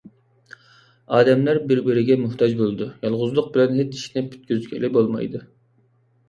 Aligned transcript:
ئادەملەر 1.17 1.59
بىر- 1.71 1.81
بىرىگە 1.87 2.17
موھتاج 2.21 2.55
بولىدۇ. 2.63 2.87
يالغۇزلۇق 3.05 3.53
بىلەن 3.59 3.77
ھېچ 3.83 3.93
ئىشنى 3.99 4.25
پۈتكۈزگىلى 4.33 4.93
بولمايدۇ. 4.97 5.45